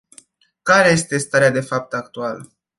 Care 0.61 0.89
este 0.89 1.17
starea 1.17 1.49
de 1.51 1.59
fapt 1.61 1.93
actuală? 1.93 2.51